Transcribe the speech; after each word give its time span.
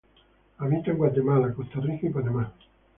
Habita 0.57 0.89
en 0.89 0.97
Guatemala, 0.97 1.53
Costa 1.53 1.79
Rica 1.79 2.07
y 2.07 2.09
Panamá. 2.09 2.51